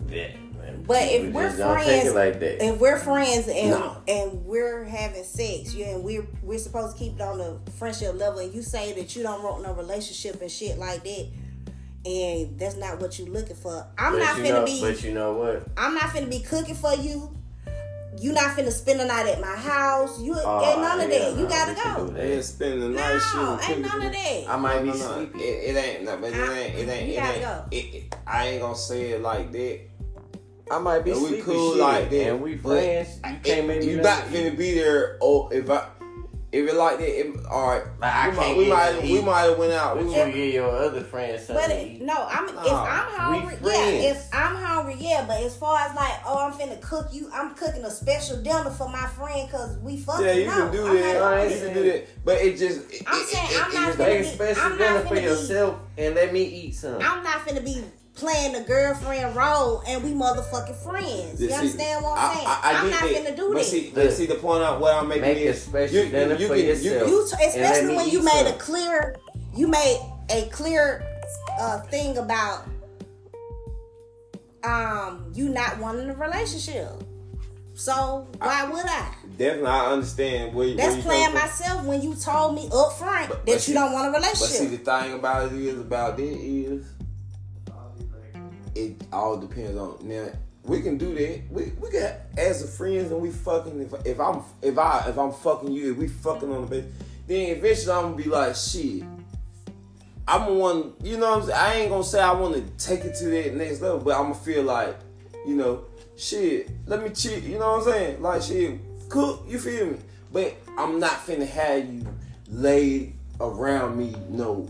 Yeah, 0.09 0.27
man. 0.27 0.40
But 0.87 1.03
if 1.03 1.21
People 1.23 1.41
we're 1.41 1.47
just 1.47 1.57
don't 1.57 1.77
take 1.77 1.87
it 1.87 2.01
friends- 2.01 2.13
like 2.15 2.39
that. 2.39 2.65
if 2.65 2.79
we're 2.79 2.97
friends 2.99 3.47
and 3.47 3.69
No. 3.71 3.97
and 4.07 4.45
we're 4.45 4.83
having 4.85 5.23
sex, 5.23 5.73
yeah, 5.73 5.87
and 5.95 6.03
we're 6.03 6.25
we're 6.43 6.59
supposed 6.59 6.97
to 6.97 6.99
keep 7.03 7.15
it 7.15 7.21
on 7.21 7.37
the 7.37 7.57
friendship 7.73 8.15
level, 8.17 8.39
and 8.39 8.53
you 8.53 8.61
say 8.61 8.93
that 8.93 9.15
you 9.15 9.23
don't 9.23 9.43
want 9.43 9.63
no 9.63 9.73
relationship 9.73 10.41
and 10.41 10.51
shit 10.51 10.77
like 10.79 11.03
that, 11.03 11.27
and 12.05 12.57
that's 12.59 12.75
not 12.77 12.99
what 12.99 13.17
you're 13.19 13.27
looking 13.29 13.55
for. 13.55 13.85
I'm 13.97 14.13
but 14.13 14.19
not 14.19 14.37
you 14.37 14.43
finna 14.43 14.49
know, 14.49 14.65
be. 14.65 14.81
But 14.81 15.03
you 15.03 15.13
know 15.13 15.33
what? 15.33 15.63
I'm 15.77 15.93
not 15.93 16.03
finna 16.05 16.29
be 16.29 16.39
cooking 16.39 16.75
for 16.75 16.93
you. 16.95 17.35
You 18.19 18.33
not 18.33 18.57
finna 18.57 18.71
spend 18.71 18.99
the 18.99 19.05
night 19.05 19.25
at 19.27 19.39
my 19.39 19.55
house. 19.55 20.19
You 20.19 20.35
Oh, 20.37 20.69
ain't 20.69 20.81
none 20.81 20.99
of 20.99 21.09
that. 21.09 21.37
you 21.37 21.47
gotta 21.47 21.73
we 21.73 21.81
go. 21.81 22.07
do 22.07 22.13
They 22.13 22.33
ain't 22.33 22.43
spending 22.43 22.79
the 22.81 22.89
night. 22.89 23.21
No, 23.33 23.53
and 23.53 23.71
ain't 23.71 23.81
none 23.81 24.05
of 24.05 24.11
that. 24.11 24.43
I 24.49 24.55
might 24.57 24.79
be 24.81 24.87
No, 24.89 24.93
no, 24.93 25.13
sleepy. 25.15 25.39
It, 25.39 25.75
it 25.75 25.79
ain't. 25.79 26.03
No, 26.03 26.17
but 26.17 26.33
it 26.33 26.35
I- 26.35 26.59
ain't. 26.59 26.75
It 26.75 26.89
ain't. 26.89 27.07
you 27.07 27.13
It 27.13 27.15
gotta 27.17 27.33
ain't. 27.33 27.41
go. 27.41 27.63
It, 27.71 27.75
it, 27.95 28.15
I 28.27 28.47
ain't 28.49 28.61
gonna 28.61 28.75
say 28.75 29.11
it 29.11 29.21
like 29.21 29.51
that. 29.53 29.79
I 30.69 30.79
might 30.79 31.03
be 31.03 31.11
And 31.11 31.21
we 31.21 31.27
sleepy 31.29 31.41
cool 31.43 31.71
shit, 31.73 31.81
like 31.81 32.09
that, 32.09 32.27
and 32.29 32.41
we 32.41 32.57
friends. 32.57 33.19
You 33.25 33.37
can't 33.43 33.67
make 33.67 33.79
me 33.81 33.91
You 33.91 33.95
not 33.97 34.03
nothing. 34.03 34.53
finna 34.53 34.57
be 34.57 34.73
there. 34.75 35.17
Oh, 35.21 35.47
if 35.49 35.69
I. 35.69 35.87
If 36.53 36.67
it 36.67 36.75
like 36.75 36.97
that, 36.97 37.07
it, 37.07 37.33
all 37.49 37.69
right. 37.69 37.83
Like, 38.01 38.13
I 38.13 38.27
we 38.29 38.35
can't 38.35 38.37
might, 38.37 38.57
we 38.57 38.69
might, 38.69 39.03
we 39.03 39.21
might 39.21 39.41
have 39.43 39.57
went 39.57 39.71
out. 39.71 39.95
But 39.95 40.03
We 40.03 40.11
you 40.11 40.17
went, 40.17 40.33
get 40.33 40.53
your 40.53 40.69
other 40.69 40.99
friends 40.99 41.45
something 41.45 41.65
But 41.65 41.71
it, 41.73 42.01
no, 42.01 42.27
I'm 42.29 42.49
if 42.49 42.55
No, 42.55 42.75
I'm 42.75 43.07
hungry, 43.09 43.57
yeah. 43.63 43.87
If 44.11 44.27
I'm 44.33 44.55
hungry, 44.57 44.95
yeah. 44.99 45.23
But 45.25 45.43
as 45.43 45.55
far 45.55 45.79
as 45.79 45.95
like, 45.95 46.11
oh, 46.25 46.45
I'm 46.45 46.51
finna 46.51 46.81
cook 46.81 47.07
you, 47.13 47.29
I'm 47.33 47.55
cooking 47.55 47.85
a 47.85 47.89
special 47.89 48.43
dinner 48.43 48.69
for 48.69 48.89
my 48.89 49.07
friend 49.07 49.47
because 49.47 49.77
we 49.77 49.95
fucking. 49.95 50.25
yeah, 50.25 50.33
you 50.33 50.45
no, 50.47 50.51
can 50.51 50.71
do 50.73 50.87
I'm 50.87 50.95
that. 50.95 51.13
not 51.21 51.33
I 51.35 51.47
doing 51.47 51.51
You 51.61 51.65
can 51.67 51.73
do 51.73 51.83
that. 51.93 52.07
But 52.25 52.37
it 52.41 52.57
just. 52.57 52.79
I'm 53.07 53.21
it, 53.21 53.27
saying 53.27 53.47
it, 53.49 53.63
I'm 53.63 53.71
it 53.71 53.73
not 53.73 53.85
just 53.87 53.97
finna 53.97 54.07
Make 54.09 54.19
a 54.19 54.23
be- 54.23 54.27
special 54.27 54.63
I'm 54.63 54.69
not 54.71 54.77
dinner 54.77 54.99
for 54.99 55.07
finna 55.07 55.15
be- 55.15 55.21
yourself 55.23 55.79
and 55.97 56.15
let 56.15 56.33
me 56.33 56.43
eat 56.43 56.75
some. 56.75 56.95
I'm 56.95 57.23
not 57.23 57.45
finna 57.47 57.63
be 57.63 57.81
playing 58.15 58.53
the 58.53 58.61
girlfriend 58.61 59.35
role 59.35 59.81
and 59.87 60.03
we 60.03 60.11
motherfucking 60.11 60.75
friends. 60.83 61.41
You 61.41 61.47
See, 61.49 61.53
understand 61.53 62.03
what 62.03 62.17
I'm 62.19 62.29
I- 62.29 62.33
saying? 62.35 62.47
I, 62.47 62.61
I 62.63 62.71
am 62.71 62.89
get 62.89 62.91
not 62.91 63.09
that. 63.09 63.33
finna 63.33 63.35
do 63.37 63.47
but 63.49 63.57
that. 63.59 63.65
See, 63.65 63.91
Look, 63.95 64.11
see 64.11 64.25
the 64.25 64.35
point 64.35 64.63
out 64.63 64.79
what 64.81 64.93
I'm 64.95 65.07
making 65.07 65.21
make 65.23 65.37
is 65.37 65.61
special 65.63 65.95
you, 66.05 66.09
dinner 66.11 66.35
you 66.35 66.47
for 66.47 66.55
can, 66.55 66.65
yourself. 66.65 67.07
You, 67.09 67.13
You 67.15 67.27
t- 67.29 67.45
especially 67.45 67.95
when 67.95 68.09
you 68.09 68.23
made 68.23 68.45
some. 68.45 68.55
a 68.55 68.57
clear, 68.57 69.15
you 69.55 69.67
made 69.67 70.01
a 70.29 70.47
clear 70.51 71.03
uh, 71.59 71.79
thing 71.81 72.17
about 72.17 72.65
um 74.63 75.31
you 75.33 75.49
not 75.49 75.77
wanting 75.79 76.09
a 76.09 76.13
relationship. 76.15 76.89
So 77.73 78.27
why 78.37 78.69
would 78.69 78.85
I? 78.85 79.15
definitely, 79.37 79.67
I 79.69 79.91
understand 79.93 80.53
where, 80.53 80.67
you- 80.67 80.75
where 80.77 80.85
That's 80.85 80.97
you 80.97 81.01
playing 81.03 81.25
from. 81.31 81.33
myself 81.35 81.83
when 81.85 82.01
you 82.03 82.13
told 82.15 82.53
me 82.55 82.69
up 82.71 82.93
front 82.93 83.29
But- 83.29 83.37
that 83.37 83.45
but 83.45 83.53
you 83.53 83.59
see- 83.59 83.73
don't 83.73 83.91
want 83.93 84.09
a 84.09 84.11
relationship. 84.11 84.39
But 84.41 84.69
see, 84.69 84.75
the 84.75 84.77
thing 84.77 85.13
about 85.13 85.51
it 85.51 85.53
is 85.59 85.79
about 85.79 86.19
it 86.19 86.23
is 86.25 86.85
it 88.75 89.03
all 89.11 89.37
depends 89.37 89.77
on 89.77 89.97
now. 90.01 90.27
We 90.63 90.81
can 90.81 90.97
do 90.97 91.15
that. 91.15 91.41
We 91.49 91.73
we 91.79 91.89
can 91.89 92.15
as 92.37 92.63
a 92.63 92.67
friends 92.67 93.11
and 93.11 93.21
we 93.21 93.31
fucking 93.31 93.81
if 93.81 94.05
if 94.05 94.19
I'm 94.19 94.41
if 94.61 94.77
I 94.77 95.05
if 95.09 95.17
I'm 95.17 95.31
fucking 95.31 95.71
you 95.71 95.91
if 95.91 95.97
we 95.97 96.07
fucking 96.07 96.51
on 96.51 96.61
the 96.61 96.67
bed, 96.67 96.91
then 97.27 97.57
eventually 97.57 97.91
I'm 97.91 98.03
gonna 98.03 98.15
be 98.15 98.25
like 98.25 98.55
shit. 98.55 99.03
I'm 100.27 100.45
the 100.45 100.53
one, 100.53 100.93
you 101.03 101.17
know 101.17 101.31
what 101.31 101.39
I'm 101.39 101.47
saying? 101.47 101.59
I 101.59 101.73
ain't 101.75 101.89
gonna 101.89 102.03
say 102.03 102.21
I 102.21 102.31
wanna 102.31 102.61
take 102.77 103.01
it 103.01 103.15
to 103.15 103.25
that 103.25 103.55
next 103.55 103.81
level, 103.81 103.99
but 103.99 104.15
I'm 104.15 104.31
gonna 104.31 104.35
feel 104.35 104.63
like, 104.63 104.95
you 105.45 105.55
know, 105.55 105.85
shit, 106.15 106.69
let 106.85 107.01
me 107.03 107.09
cheat, 107.09 107.43
you 107.43 107.57
know 107.57 107.77
what 107.77 107.87
I'm 107.87 107.93
saying? 107.93 108.21
Like 108.21 108.41
shit, 108.43 108.79
cook, 109.09 109.43
you 109.47 109.59
feel 109.59 109.87
me? 109.87 109.97
But 110.31 110.55
I'm 110.77 110.99
not 110.99 111.25
finna 111.25 111.47
have 111.47 111.91
you 111.91 112.05
laid 112.47 113.15
around 113.39 113.97
me 113.97 114.15
no 114.29 114.69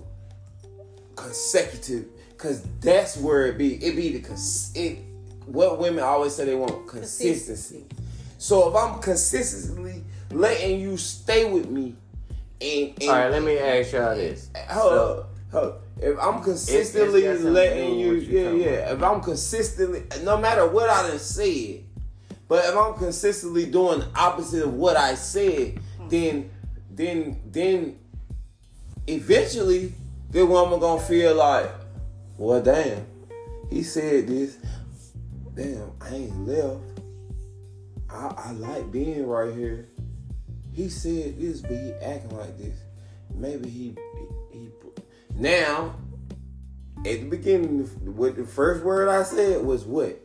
consecutive 1.15 2.05
cause 2.41 2.63
that's 2.81 3.17
where 3.17 3.45
it 3.47 3.57
be. 3.57 3.75
It 3.75 3.95
be 3.95 4.17
the 4.17 4.21
cons- 4.27 4.71
it 4.75 4.99
what 5.45 5.79
women 5.79 6.03
always 6.03 6.35
say 6.35 6.45
they 6.45 6.55
want 6.55 6.87
consistency. 6.87 7.85
So 8.37 8.69
if 8.69 8.75
I'm 8.75 8.99
consistently 9.01 10.03
letting 10.31 10.79
you 10.79 10.97
stay 10.97 11.51
with 11.51 11.69
me 11.69 11.95
and, 12.59 12.93
and 13.01 13.09
All 13.09 13.15
right, 13.15 13.31
let 13.31 13.43
me 13.43 13.57
ask 13.57 13.91
y'all 13.93 14.15
this. 14.15 14.49
hold 14.69 14.91
So- 14.91 15.19
up. 15.19 15.27
Hold 15.51 15.65
up. 15.73 15.81
If 15.99 16.17
I'm 16.19 16.41
consistently 16.41 17.21
got 17.21 17.35
something 17.35 17.53
letting 17.53 17.99
you, 17.99 18.13
you 18.13 18.39
yeah, 18.39 18.43
talking 18.45 18.61
yeah. 18.61 18.93
If 18.93 19.03
I'm 19.03 19.21
consistently, 19.21 20.03
no 20.23 20.35
matter 20.37 20.65
what 20.67 20.89
I 20.89 21.07
done 21.07 21.19
said, 21.19 21.83
but 22.47 22.65
if 22.65 22.75
I'm 22.75 22.95
consistently 22.95 23.67
doing 23.67 23.99
the 23.99 24.07
opposite 24.15 24.63
of 24.63 24.73
what 24.73 24.97
I 24.97 25.13
said, 25.13 25.79
then, 26.09 26.49
then, 26.89 27.39
then, 27.45 27.99
eventually, 29.07 29.93
the 30.31 30.45
woman 30.45 30.79
gonna 30.79 31.01
feel 31.01 31.35
like, 31.35 31.69
well, 32.41 32.59
damn, 32.59 33.05
he 33.69 33.83
said 33.83 34.27
this. 34.27 34.57
Damn, 35.53 35.91
I 36.01 36.15
ain't 36.15 36.47
left. 36.47 36.81
I, 38.09 38.33
I 38.35 38.51
like 38.53 38.91
being 38.91 39.27
right 39.27 39.53
here. 39.53 39.89
He 40.73 40.89
said 40.89 41.39
this, 41.39 41.61
but 41.61 41.69
he 41.69 41.93
acting 42.01 42.35
like 42.35 42.57
this. 42.57 42.79
Maybe 43.31 43.69
he 43.69 43.95
he, 44.51 44.69
now 45.35 45.93
at 46.97 47.03
the 47.03 47.27
beginning, 47.29 47.85
what 48.15 48.35
the 48.35 48.43
first 48.43 48.83
word 48.83 49.07
I 49.07 49.21
said 49.21 49.63
was 49.63 49.85
what 49.85 50.19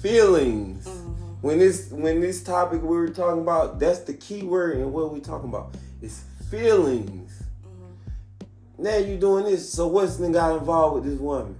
feelings. 0.00 0.86
Mm-hmm. 0.86 1.12
When 1.40 1.58
this 1.58 1.90
when 1.90 2.20
this 2.20 2.44
topic 2.44 2.80
we 2.80 2.96
were 2.96 3.08
talking 3.08 3.42
about, 3.42 3.80
that's 3.80 4.00
the 4.00 4.14
key 4.14 4.44
word 4.44 4.76
and 4.76 4.92
what 4.92 5.12
we 5.12 5.18
talking 5.18 5.48
about. 5.48 5.74
It's 6.00 6.22
feelings. 6.48 7.37
Now 8.78 8.96
you 8.96 9.16
doing 9.16 9.44
this. 9.44 9.72
So 9.72 9.88
what's 9.88 10.16
then 10.16 10.32
got 10.32 10.56
involved 10.58 10.94
with 10.96 11.04
this 11.12 11.20
woman? 11.20 11.56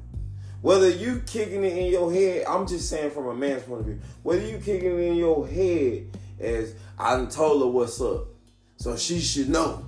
Whether 0.61 0.91
you 0.91 1.23
kicking 1.27 1.65
it 1.65 1.77
in 1.77 1.91
your 1.91 2.13
head, 2.13 2.45
I'm 2.49 2.67
just 2.67 2.89
saying 2.89 3.11
from 3.11 3.27
a 3.27 3.35
man's 3.35 3.63
point 3.63 3.81
of 3.81 3.87
view. 3.87 4.01
Whether 4.23 4.47
you 4.47 4.59
kicking 4.59 4.93
it 4.99 4.99
in 5.01 5.15
your 5.17 5.47
head 5.47 6.17
as 6.41 6.75
I 6.99 7.17
done 7.17 7.29
told 7.29 7.63
her 7.63 7.69
what's 7.69 8.01
up, 8.01 8.27
so 8.77 8.97
she 8.97 9.21
should 9.21 9.49
know. 9.49 9.85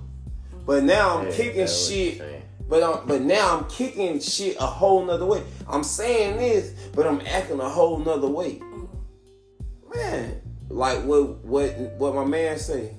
But 0.65 0.83
now 0.83 1.17
I'm 1.19 1.25
Yeah, 1.27 1.31
kicking 1.33 1.59
that's 1.61 1.89
what 1.89 1.95
you're 1.97 2.11
shit. 2.13 2.43
But 2.69 2.83
um, 2.83 3.01
but 3.05 3.21
now 3.21 3.57
I'm 3.57 3.65
kicking 3.67 4.19
shit 4.21 4.55
a 4.57 4.65
whole 4.65 5.03
nother 5.05 5.25
way. 5.25 5.43
I'm 5.67 5.83
saying 5.83 6.37
this, 6.37 6.71
but 6.95 7.05
I'm 7.05 7.19
acting 7.27 7.59
a 7.59 7.67
whole 7.69 7.97
nother 7.97 8.27
way. 8.27 8.61
Man, 9.93 10.41
like 10.69 11.03
what 11.03 11.43
what 11.43 11.77
what 11.97 12.15
my 12.15 12.23
man 12.23 12.57
say? 12.57 12.95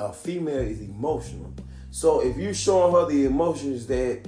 A 0.00 0.12
female 0.12 0.58
is 0.58 0.80
emotional. 0.80 1.54
So 1.92 2.20
if 2.20 2.38
you 2.38 2.54
showing 2.54 2.92
her 2.94 3.06
the 3.06 3.26
emotions 3.26 3.86
that 3.88 4.26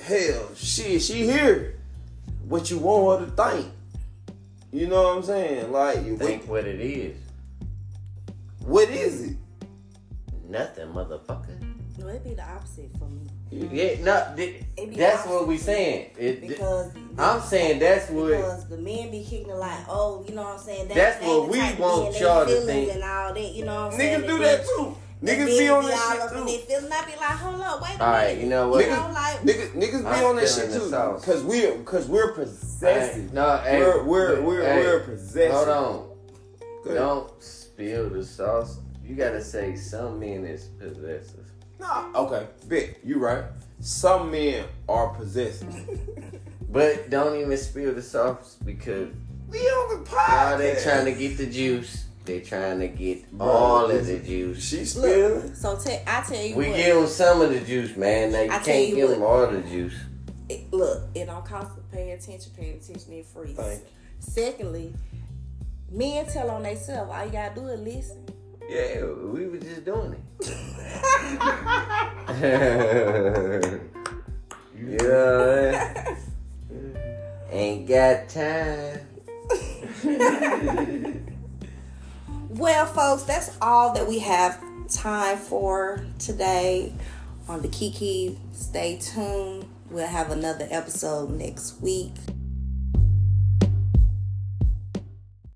hell, 0.00 0.48
shit, 0.54 1.02
she 1.02 1.24
here. 1.26 1.80
What 2.48 2.70
you 2.70 2.78
want 2.78 3.20
her 3.20 3.26
to 3.26 3.50
think. 3.50 3.72
You 4.70 4.86
know 4.86 5.02
what 5.02 5.16
I'm 5.18 5.22
saying? 5.24 5.72
Like 5.72 6.04
you 6.06 6.16
Think 6.16 6.48
what 6.48 6.64
it 6.64 6.80
is. 6.80 7.16
what 8.64 8.88
is 8.90 9.22
it? 9.32 9.36
Nothing, 10.48 10.86
motherfucker. 10.88 11.58
No, 11.98 12.08
it'd 12.08 12.24
be 12.24 12.34
the 12.34 12.42
opposite 12.44 12.90
for 12.96 13.06
me. 13.06 13.22
Yeah, 13.50 14.02
no, 14.02 14.32
th- 14.36 14.62
that's 14.96 15.26
what 15.26 15.46
we 15.48 15.58
saying. 15.58 16.10
It, 16.16 16.40
Because 16.46 16.92
I'm 17.18 17.40
saying 17.40 17.80
that's 17.80 18.08
what. 18.10 18.28
because 18.28 18.68
the 18.68 18.78
men 18.78 19.10
be 19.10 19.24
kicking 19.24 19.50
it 19.50 19.56
like, 19.56 19.84
oh, 19.88 20.24
you 20.28 20.34
know 20.34 20.42
what 20.44 20.54
I'm 20.54 20.58
saying? 20.60 20.88
They, 20.88 20.94
That's 20.94 21.24
what 21.24 21.48
we 21.48 21.58
want 21.74 22.02
be 22.02 22.06
in 22.06 22.12
their 22.12 22.22
y'all 22.22 22.46
to 22.46 22.60
think. 22.62 22.92
and 22.94 23.02
all 23.02 23.34
that, 23.34 23.52
you 23.52 23.64
know 23.64 23.74
what 23.84 23.92
I'm 23.92 23.98
saying? 23.98 24.20
Niggas 24.22 24.26
do 24.28 24.38
that 24.38 24.64
too. 24.64 24.96
And 25.22 25.28
Niggas 25.28 25.58
be 25.58 25.68
on 25.68 25.84
all 25.84 25.88
that 25.88 26.20
up 26.20 26.28
shit 26.30 26.38
in 26.38 26.44
too. 26.46 26.50
their 26.52 26.58
feelings. 26.80 26.92
I 26.92 27.04
be 27.06 27.10
like, 27.12 27.20
hold 27.38 27.60
up, 27.60 27.80
wait 27.82 27.90
a 27.98 28.04
All 28.04 28.10
right, 28.10 28.28
minute. 28.28 28.42
you 28.44 28.50
know 28.50 28.68
what? 28.68 28.84
You 28.84 28.90
know, 28.90 29.10
like 29.14 29.36
Niggas, 29.42 29.70
niggas 29.72 30.00
be 30.00 30.24
on 30.24 30.36
that 30.36 30.48
feeling 30.48 30.70
shit 30.70 30.72
too, 30.72 30.88
sauce. 30.90 31.24
cause 31.24 31.42
we're 31.44 31.78
cause 31.84 32.08
we're 32.08 32.28
Hey, 32.34 32.42
possessive. 32.44 33.32
no, 33.32 33.56
hey, 33.58 33.78
we're 33.80 34.02
we're 34.02 34.42
we're, 34.42 34.62
hey, 34.62 34.80
we're 34.80 35.00
possessive. 35.00 35.52
Hold 35.52 35.68
on. 35.68 36.08
Go 36.84 36.90
ahead. 36.90 36.94
Don't 36.96 37.42
spill 37.42 38.10
the 38.10 38.24
sauce. 38.24 38.78
You 39.04 39.14
gotta 39.14 39.42
say 39.42 39.76
some 39.76 40.18
men 40.18 40.44
is 40.44 40.64
possessive. 40.64 41.46
Nah, 41.78 42.10
okay, 42.14 42.46
bet 42.68 42.96
you 43.04 43.18
right. 43.18 43.44
Some 43.80 44.30
men 44.30 44.64
are 44.88 45.08
possessive. 45.14 45.74
But 46.68 47.10
don't 47.10 47.38
even 47.38 47.54
spill 47.58 47.92
the 47.92 48.00
sauce 48.00 48.56
because 48.64 49.08
we 49.50 49.58
on 49.58 50.02
the 50.04 50.10
now 50.10 50.56
they 50.56 50.74
trying 50.82 51.04
to 51.04 51.12
get 51.12 51.36
the 51.36 51.44
juice. 51.44 52.06
They 52.24 52.40
trying 52.40 52.78
to 52.80 52.88
get 52.88 53.30
Bro, 53.32 53.46
all 53.48 53.90
of 53.90 54.06
the 54.06 54.18
juice. 54.20 54.62
She's 54.64 54.92
spilling. 54.92 55.54
so. 55.54 55.76
Te- 55.76 55.98
I 56.06 56.22
tell 56.22 56.40
you 56.40 56.54
We 56.54 56.68
what. 56.68 56.76
give 56.76 56.94
them 56.96 57.06
some 57.08 57.40
of 57.42 57.50
the 57.50 57.60
juice, 57.60 57.96
man. 57.96 58.30
Now 58.32 58.42
you 58.42 58.50
I 58.50 58.58
can't 58.60 58.88
you 58.88 58.94
give 58.96 59.08
what. 59.08 59.14
them 59.14 59.22
all 59.24 59.46
the 59.48 59.60
juice. 59.68 59.94
it, 60.48 60.72
look, 60.72 61.02
it 61.14 61.26
don't 61.26 61.44
cost 61.44 61.74
to 61.76 61.82
pay 61.94 62.12
attention. 62.12 62.52
Paying 62.56 62.76
attention 62.76 63.12
is 63.14 63.26
free. 63.32 63.54
Thank 63.54 63.80
you. 63.80 63.86
Secondly, 64.20 64.94
men 65.90 66.24
tell 66.26 66.48
on 66.50 66.62
themselves. 66.62 67.10
All 67.12 67.24
you 67.24 67.32
gotta 67.32 67.54
do 67.56 67.66
is 67.66 67.80
listen. 67.80 68.24
Yeah, 68.68 69.04
we 69.04 69.48
were 69.48 69.58
just 69.58 69.84
doing 69.84 70.14
it. 70.14 70.20
yeah. 75.02 76.16
Ain't 77.50 77.86
got 77.88 78.28
time. 78.28 79.00
Well, 82.56 82.84
folks, 82.84 83.22
that's 83.22 83.56
all 83.62 83.94
that 83.94 84.06
we 84.06 84.18
have 84.18 84.62
time 84.86 85.38
for 85.38 86.04
today 86.18 86.92
on 87.48 87.62
the 87.62 87.68
Kiki. 87.68 88.38
Stay 88.52 88.98
tuned. 88.98 89.64
We'll 89.90 90.06
have 90.06 90.30
another 90.30 90.68
episode 90.70 91.30
next 91.30 91.80
week. 91.80 92.12